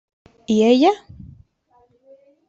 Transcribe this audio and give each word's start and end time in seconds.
I 0.53 0.55
ella? 0.69 0.93